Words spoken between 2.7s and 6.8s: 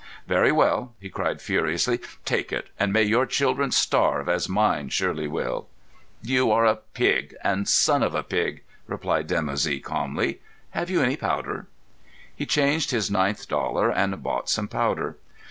and may your children starve as mine surely will!" "You are a